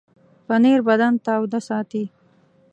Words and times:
پنېر 0.47 0.79
بدن 0.89 1.13
تاوده 1.25 1.59
ساتي. 1.67 2.03